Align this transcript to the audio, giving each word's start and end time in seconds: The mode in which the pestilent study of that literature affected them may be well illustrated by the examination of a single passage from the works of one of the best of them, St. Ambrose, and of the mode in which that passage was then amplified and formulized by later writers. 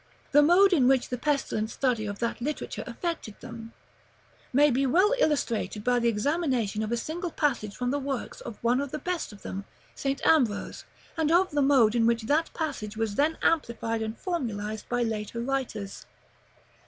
The 0.31 0.41
mode 0.41 0.73
in 0.73 0.87
which 0.87 1.09
the 1.09 1.17
pestilent 1.19 1.69
study 1.69 2.07
of 2.07 2.17
that 2.17 2.41
literature 2.41 2.83
affected 2.87 3.39
them 3.39 3.71
may 4.51 4.71
be 4.71 4.87
well 4.87 5.13
illustrated 5.19 5.83
by 5.83 5.99
the 5.99 6.07
examination 6.09 6.81
of 6.81 6.91
a 6.91 6.97
single 6.97 7.29
passage 7.29 7.75
from 7.75 7.91
the 7.91 7.99
works 7.99 8.41
of 8.41 8.57
one 8.63 8.81
of 8.81 8.89
the 8.89 8.97
best 8.97 9.31
of 9.31 9.43
them, 9.43 9.63
St. 9.93 10.19
Ambrose, 10.25 10.85
and 11.17 11.31
of 11.31 11.51
the 11.51 11.61
mode 11.61 11.93
in 11.93 12.07
which 12.07 12.23
that 12.23 12.51
passage 12.55 12.97
was 12.97 13.13
then 13.13 13.37
amplified 13.43 14.01
and 14.01 14.17
formulized 14.17 14.89
by 14.89 15.03
later 15.03 15.39
writers. 15.39 16.07